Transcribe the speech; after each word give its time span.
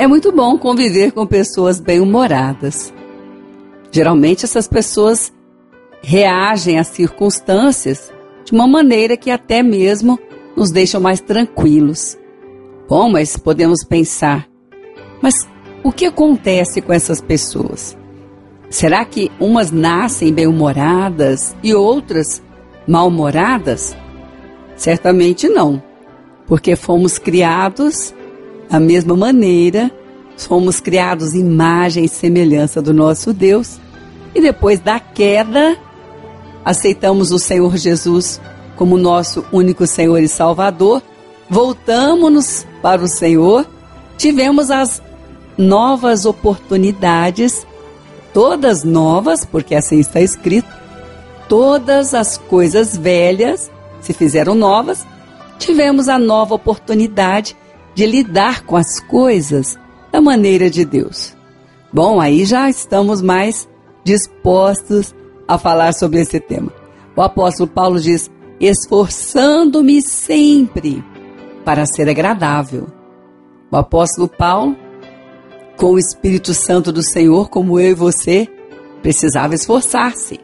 É 0.00 0.06
muito 0.06 0.32
bom 0.32 0.56
conviver 0.56 1.12
com 1.12 1.26
pessoas 1.26 1.78
bem-humoradas. 1.78 2.90
Geralmente 3.92 4.46
essas 4.46 4.66
pessoas 4.66 5.30
reagem 6.00 6.78
às 6.78 6.86
circunstâncias 6.86 8.10
de 8.42 8.52
uma 8.52 8.66
maneira 8.66 9.14
que 9.14 9.30
até 9.30 9.62
mesmo 9.62 10.18
nos 10.56 10.70
deixam 10.70 11.02
mais 11.02 11.20
tranquilos. 11.20 12.16
Bom, 12.88 13.10
mas 13.10 13.36
podemos 13.36 13.84
pensar, 13.84 14.48
mas 15.20 15.46
o 15.84 15.92
que 15.92 16.06
acontece 16.06 16.80
com 16.80 16.94
essas 16.94 17.20
pessoas? 17.20 17.94
Será 18.70 19.04
que 19.04 19.30
umas 19.38 19.70
nascem 19.70 20.32
bem-humoradas 20.32 21.54
e 21.62 21.74
outras 21.74 22.42
mal-humoradas? 22.88 23.94
Certamente 24.76 25.46
não, 25.46 25.82
porque 26.46 26.74
fomos 26.74 27.18
criados 27.18 28.14
da 28.70 28.78
mesma 28.78 29.16
maneira, 29.16 29.90
fomos 30.36 30.80
criados 30.80 31.34
imagem 31.34 32.04
e 32.04 32.08
semelhança 32.08 32.80
do 32.80 32.94
nosso 32.94 33.32
Deus, 33.32 33.80
e 34.32 34.40
depois 34.40 34.78
da 34.78 35.00
queda, 35.00 35.76
aceitamos 36.64 37.32
o 37.32 37.38
Senhor 37.38 37.76
Jesus 37.76 38.40
como 38.76 38.96
nosso 38.96 39.44
único 39.52 39.86
Senhor 39.86 40.22
e 40.22 40.28
Salvador, 40.28 41.02
voltamos-nos 41.48 42.64
para 42.80 43.02
o 43.02 43.08
Senhor, 43.08 43.66
tivemos 44.16 44.70
as 44.70 45.02
novas 45.58 46.24
oportunidades, 46.24 47.66
todas 48.32 48.84
novas, 48.84 49.44
porque 49.44 49.74
assim 49.74 49.98
está 49.98 50.20
escrito, 50.20 50.68
todas 51.48 52.14
as 52.14 52.38
coisas 52.38 52.96
velhas 52.96 53.68
se 54.00 54.12
fizeram 54.12 54.54
novas, 54.54 55.04
tivemos 55.58 56.08
a 56.08 56.18
nova 56.18 56.54
oportunidade 56.54 57.56
de 57.94 58.06
lidar 58.06 58.64
com 58.64 58.76
as 58.76 59.00
coisas 59.00 59.78
da 60.12 60.20
maneira 60.20 60.70
de 60.70 60.84
Deus. 60.84 61.36
Bom, 61.92 62.20
aí 62.20 62.44
já 62.44 62.68
estamos 62.70 63.20
mais 63.20 63.68
dispostos 64.04 65.14
a 65.46 65.58
falar 65.58 65.92
sobre 65.92 66.20
esse 66.20 66.38
tema. 66.38 66.72
O 67.16 67.22
apóstolo 67.22 67.68
Paulo 67.68 68.00
diz: 68.00 68.30
esforçando-me 68.60 70.00
sempre 70.02 71.04
para 71.64 71.86
ser 71.86 72.08
agradável. 72.08 72.86
O 73.70 73.76
apóstolo 73.76 74.28
Paulo, 74.28 74.76
com 75.76 75.92
o 75.92 75.98
Espírito 75.98 76.54
Santo 76.54 76.92
do 76.92 77.02
Senhor, 77.02 77.48
como 77.48 77.78
eu 77.78 77.90
e 77.90 77.94
você, 77.94 78.48
precisava 79.02 79.54
esforçar-se. 79.54 80.40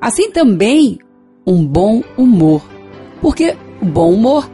Assim 0.00 0.30
também, 0.30 0.98
um 1.46 1.64
bom 1.64 2.02
humor, 2.16 2.62
porque 3.20 3.56
o 3.80 3.86
bom 3.86 4.12
humor 4.12 4.50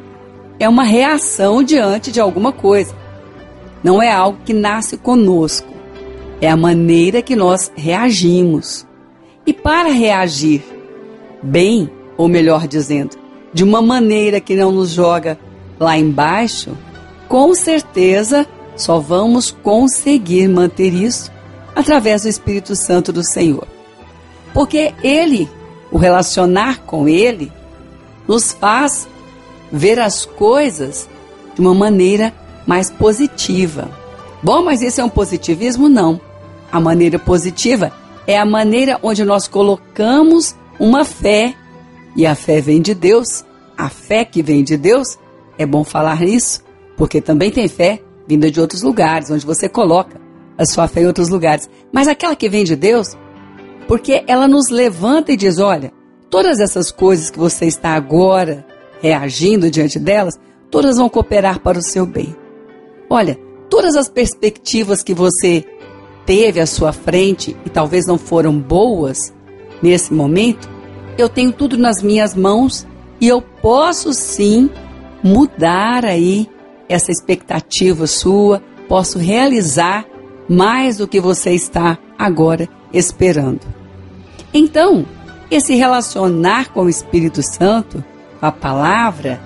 é 0.61 0.69
uma 0.69 0.85
reação 0.85 1.63
diante 1.63 2.13
de 2.13 2.21
alguma 2.21 2.53
coisa. 2.53 2.95
Não 3.83 4.03
é 4.03 4.13
algo 4.13 4.39
que 4.45 4.53
nasce 4.53 4.99
conosco. 4.99 5.67
É 6.39 6.51
a 6.51 6.57
maneira 6.57 7.23
que 7.23 7.35
nós 7.35 7.73
reagimos. 7.75 8.87
E 9.47 9.55
para 9.55 9.89
reagir 9.89 10.63
bem, 11.43 11.91
ou 12.17 12.29
melhor 12.29 12.69
dizendo, 12.69 13.17
de 13.55 13.65
uma 13.65 13.81
maneira 13.81 14.39
que 14.39 14.55
não 14.55 14.71
nos 14.71 14.91
joga 14.91 15.39
lá 15.79 15.97
embaixo, 15.97 16.77
com 17.27 17.55
certeza 17.55 18.47
só 18.77 18.99
vamos 18.99 19.51
conseguir 19.51 20.47
manter 20.47 20.93
isso 20.93 21.33
através 21.75 22.23
do 22.23 22.29
Espírito 22.29 22.77
Santo 22.77 23.13
do 23.13 23.23
Senhor. 23.23 23.67
Porque 24.53 24.93
Ele, 25.03 25.49
o 25.91 25.97
relacionar 25.97 26.81
com 26.81 27.09
Ele, 27.09 27.51
nos 28.29 28.53
faz 28.53 29.09
ver 29.73 29.99
as 29.99 30.25
coisas 30.25 31.09
de 31.55 31.61
uma 31.61 31.75
maneira 31.75 32.33
mais 32.67 32.91
positiva. 32.91 33.91
Bom, 34.43 34.63
mas 34.63 34.83
isso 34.83 35.01
é 35.01 35.05
um 35.05 35.09
positivismo? 35.09 35.89
Não. 35.89 36.21
A 36.73 36.81
maneira 36.81 37.19
positiva 37.19 37.93
é 38.27 38.39
a 38.39 38.45
maneira 38.45 38.99
onde 39.03 39.25
nós 39.25 39.49
colocamos 39.49 40.55
uma 40.79 41.05
fé, 41.05 41.55
e 42.17 42.27
a 42.27 42.35
fé 42.35 42.61
vem 42.61 42.81
de 42.81 42.95
Deus. 42.95 43.45
A 43.77 43.89
fé 43.89 44.25
que 44.25 44.43
vem 44.43 44.63
de 44.63 44.77
Deus, 44.77 45.19
é 45.59 45.67
bom 45.67 45.85
falar 45.85 46.23
isso, 46.23 46.63
porque 46.97 47.21
também 47.21 47.51
tem 47.51 47.69
fé 47.69 48.01
vinda 48.27 48.51
de 48.51 48.61
outros 48.61 48.83
lugares, 48.83 49.31
onde 49.31 49.45
você 49.45 49.69
coloca 49.69 50.21
a 50.57 50.65
sua 50.65 50.87
fé 50.87 51.03
em 51.03 51.07
outros 51.07 51.29
lugares. 51.29 51.69
Mas 51.93 52.07
aquela 52.07 52.37
que 52.37 52.49
vem 52.49 52.65
de 52.65 52.77
Deus, 52.77 53.17
porque 53.89 54.23
ela 54.27 54.47
nos 54.47 54.69
levanta 54.69 55.33
e 55.33 55.37
diz: 55.37 55.59
olha, 55.59 55.93
todas 56.31 56.61
essas 56.61 56.91
coisas 56.93 57.31
que 57.31 57.39
você 57.39 57.67
está 57.67 57.91
agora 57.91 58.65
reagindo 59.01 59.71
diante 59.71 59.99
delas, 59.99 60.39
todas 60.71 60.97
vão 60.97 61.09
cooperar 61.09 61.61
para 61.61 61.79
o 61.79 61.83
seu 61.83 62.07
bem. 62.07 62.35
Olha, 63.09 63.39
todas 63.69 63.97
as 63.97 64.09
perspectivas 64.09 65.03
que 65.03 65.15
você 65.15 65.65
teve 66.25 66.61
à 66.61 66.67
sua 66.67 66.93
frente 66.93 67.57
e 67.65 67.71
talvez 67.71 68.07
não 68.07 68.19
foram 68.19 68.59
boas 68.59 69.35
nesse 69.83 70.13
momento, 70.13 70.69
eu 71.19 71.29
tenho 71.29 71.53
tudo 71.53 71.77
nas 71.77 72.03
minhas 72.03 72.35
mãos 72.35 72.87
e 73.21 73.29
eu 73.29 73.43
posso 73.43 74.13
sim 74.13 74.71
mudar 75.23 76.05
aí 76.05 76.49
essa 76.89 77.11
expectativa 77.11 78.07
sua, 78.07 78.63
posso 78.89 79.19
realizar 79.19 80.05
mais 80.49 80.97
do 80.97 81.07
que 81.07 81.21
você 81.21 81.53
está 81.53 81.99
agora 82.19 82.69
esperando. 82.93 83.61
Então, 84.53 85.07
esse 85.51 85.75
relacionar 85.75 86.73
com 86.73 86.85
o 86.85 86.89
Espírito 86.89 87.43
Santo 87.43 88.05
a 88.41 88.51
palavra, 88.51 89.41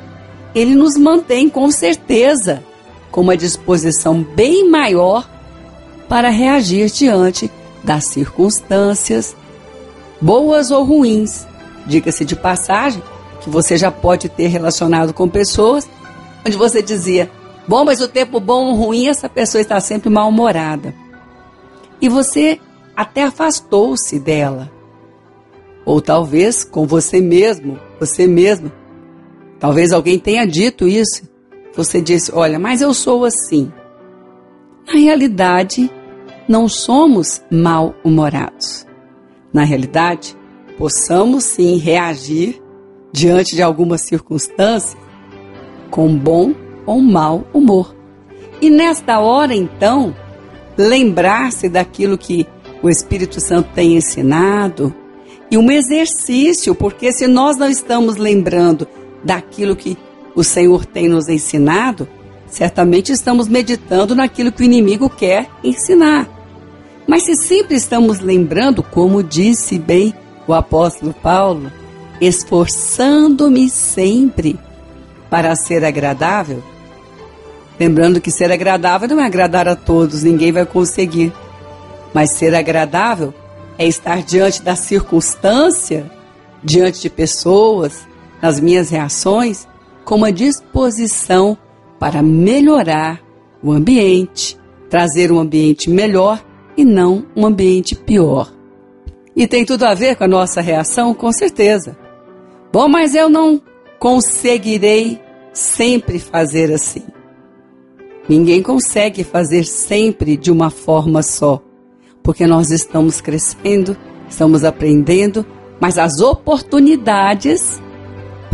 ele 0.54 0.74
nos 0.74 0.96
mantém 0.96 1.48
com 1.48 1.70
certeza 1.70 2.62
com 3.10 3.20
uma 3.20 3.36
disposição 3.36 4.22
bem 4.22 4.68
maior 4.68 5.28
para 6.08 6.28
reagir 6.30 6.90
diante 6.90 7.50
das 7.82 8.06
circunstâncias, 8.06 9.36
boas 10.20 10.70
ou 10.70 10.84
ruins. 10.84 11.46
Diga-se 11.86 12.24
de 12.24 12.34
passagem 12.34 13.02
que 13.40 13.50
você 13.50 13.76
já 13.76 13.90
pode 13.90 14.28
ter 14.28 14.48
relacionado 14.48 15.12
com 15.12 15.28
pessoas 15.28 15.88
onde 16.46 16.56
você 16.56 16.82
dizia: 16.82 17.30
bom, 17.66 17.84
mas 17.84 18.00
o 18.00 18.08
tempo 18.08 18.40
bom 18.40 18.66
ou 18.66 18.74
ruim, 18.74 19.08
essa 19.08 19.28
pessoa 19.28 19.60
está 19.60 19.80
sempre 19.80 20.08
mal-humorada. 20.08 20.94
E 22.00 22.08
você 22.08 22.60
até 22.96 23.24
afastou-se 23.24 24.18
dela. 24.18 24.70
Ou 25.84 26.00
talvez 26.00 26.64
com 26.64 26.86
você 26.86 27.20
mesmo, 27.20 27.78
você 28.00 28.26
mesmo 28.26 28.72
Talvez 29.64 29.94
alguém 29.94 30.18
tenha 30.18 30.46
dito 30.46 30.86
isso. 30.86 31.22
Você 31.74 31.98
disse: 31.98 32.30
Olha, 32.34 32.58
mas 32.58 32.82
eu 32.82 32.92
sou 32.92 33.24
assim. 33.24 33.72
Na 34.86 34.92
realidade, 34.92 35.90
não 36.46 36.68
somos 36.68 37.40
mal-humorados. 37.50 38.86
Na 39.54 39.64
realidade, 39.64 40.36
possamos 40.76 41.44
sim 41.44 41.78
reagir 41.78 42.62
diante 43.10 43.56
de 43.56 43.62
alguma 43.62 43.96
circunstância 43.96 44.98
com 45.90 46.14
bom 46.14 46.52
ou 46.84 47.00
mau 47.00 47.46
humor. 47.54 47.96
E 48.60 48.68
nesta 48.68 49.18
hora, 49.18 49.54
então, 49.54 50.14
lembrar-se 50.76 51.70
daquilo 51.70 52.18
que 52.18 52.46
o 52.82 52.90
Espírito 52.90 53.40
Santo 53.40 53.70
tem 53.74 53.96
ensinado 53.96 54.94
e 55.50 55.56
um 55.56 55.70
exercício, 55.70 56.74
porque 56.74 57.10
se 57.12 57.26
nós 57.26 57.56
não 57.56 57.70
estamos 57.70 58.16
lembrando 58.16 58.86
daquilo 59.24 59.74
que 59.74 59.96
o 60.34 60.44
Senhor 60.44 60.84
tem 60.84 61.08
nos 61.08 61.28
ensinado, 61.28 62.06
certamente 62.46 63.12
estamos 63.12 63.48
meditando 63.48 64.14
naquilo 64.14 64.52
que 64.52 64.62
o 64.62 64.64
inimigo 64.64 65.08
quer 65.08 65.48
ensinar. 65.62 66.28
Mas 67.06 67.24
se 67.24 67.36
sempre 67.36 67.76
estamos 67.76 68.20
lembrando, 68.20 68.82
como 68.82 69.22
disse 69.22 69.78
bem 69.78 70.14
o 70.46 70.54
apóstolo 70.54 71.14
Paulo, 71.14 71.70
esforçando-me 72.20 73.68
sempre 73.68 74.58
para 75.28 75.54
ser 75.56 75.84
agradável, 75.84 76.62
lembrando 77.78 78.20
que 78.20 78.30
ser 78.30 78.50
agradável 78.52 79.08
não 79.08 79.20
é 79.20 79.26
agradar 79.26 79.68
a 79.68 79.76
todos, 79.76 80.22
ninguém 80.22 80.52
vai 80.52 80.64
conseguir. 80.64 81.32
Mas 82.12 82.30
ser 82.30 82.54
agradável 82.54 83.34
é 83.76 83.86
estar 83.86 84.22
diante 84.22 84.62
da 84.62 84.76
circunstância, 84.76 86.10
diante 86.62 87.00
de 87.00 87.10
pessoas, 87.10 88.06
nas 88.44 88.60
minhas 88.60 88.90
reações 88.90 89.66
com 90.04 90.16
uma 90.16 90.30
disposição 90.30 91.56
para 91.98 92.22
melhorar 92.22 93.22
o 93.62 93.72
ambiente, 93.72 94.58
trazer 94.90 95.32
um 95.32 95.38
ambiente 95.38 95.88
melhor 95.88 96.44
e 96.76 96.84
não 96.84 97.24
um 97.34 97.46
ambiente 97.46 97.94
pior. 97.94 98.52
E 99.34 99.46
tem 99.46 99.64
tudo 99.64 99.84
a 99.84 99.94
ver 99.94 100.16
com 100.16 100.24
a 100.24 100.28
nossa 100.28 100.60
reação, 100.60 101.14
com 101.14 101.32
certeza. 101.32 101.96
Bom, 102.70 102.86
mas 102.86 103.14
eu 103.14 103.30
não 103.30 103.62
conseguirei 103.98 105.18
sempre 105.50 106.18
fazer 106.18 106.70
assim. 106.70 107.04
Ninguém 108.28 108.62
consegue 108.62 109.24
fazer 109.24 109.64
sempre 109.64 110.36
de 110.36 110.52
uma 110.52 110.68
forma 110.68 111.22
só, 111.22 111.62
porque 112.22 112.46
nós 112.46 112.70
estamos 112.70 113.22
crescendo, 113.22 113.96
estamos 114.28 114.64
aprendendo, 114.64 115.46
mas 115.80 115.96
as 115.96 116.20
oportunidades 116.20 117.82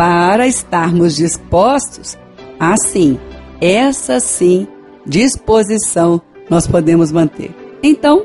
para 0.01 0.47
estarmos 0.47 1.15
dispostos, 1.15 2.17
assim, 2.59 3.21
essa 3.61 4.19
sim 4.19 4.67
disposição 5.05 6.23
nós 6.49 6.67
podemos 6.67 7.13
manter. 7.13 7.55
Então, 7.83 8.25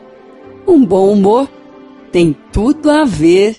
um 0.66 0.86
bom 0.86 1.12
humor 1.12 1.50
tem 2.14 2.34
tudo 2.54 2.90
a 2.90 3.04
ver 3.04 3.58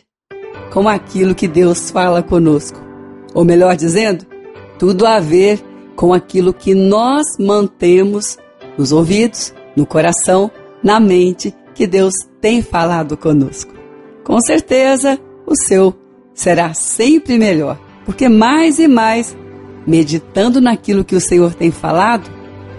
com 0.72 0.88
aquilo 0.88 1.34
que 1.34 1.46
Deus 1.46 1.90
fala 1.90 2.22
conosco. 2.22 2.80
Ou 3.34 3.44
melhor 3.44 3.76
dizendo, 3.76 4.24
tudo 4.78 5.06
a 5.06 5.20
ver 5.20 5.62
com 5.94 6.14
aquilo 6.14 6.54
que 6.54 6.74
nós 6.74 7.26
mantemos 7.38 8.38
nos 8.78 8.92
ouvidos, 8.92 9.52
no 9.76 9.84
coração, 9.84 10.50
na 10.82 10.98
mente, 10.98 11.54
que 11.74 11.86
Deus 11.86 12.14
tem 12.40 12.62
falado 12.62 13.14
conosco. 13.14 13.74
Com 14.24 14.40
certeza, 14.40 15.20
o 15.46 15.54
seu 15.54 15.94
será 16.32 16.72
sempre 16.72 17.36
melhor, 17.36 17.78
porque 18.06 18.28
mais 18.28 18.78
e 18.78 18.86
mais, 18.86 19.36
meditando 19.86 20.60
naquilo 20.60 21.04
que 21.04 21.16
o 21.16 21.20
Senhor 21.20 21.52
tem 21.52 21.72
falado, 21.72 22.30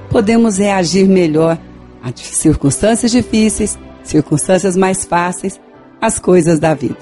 podemos 0.09 0.57
reagir 0.57 1.07
melhor 1.07 1.59
a 2.01 2.11
circunstâncias 2.15 3.11
difíceis, 3.11 3.77
circunstâncias 4.03 4.77
mais 4.77 5.03
fáceis, 5.03 5.59
as 6.01 6.17
coisas 6.17 6.59
da 6.59 6.73
vida. 6.73 6.97